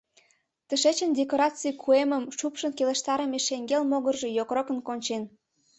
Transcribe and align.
Тышечын 0.67 1.09
декораций 1.19 1.73
куэмым 1.83 2.23
шупшын 2.37 2.71
келыштарыме 2.77 3.39
шеҥгел 3.47 3.83
могыржо 3.91 4.27
йокрокын 4.37 4.79
кончен. 4.87 5.23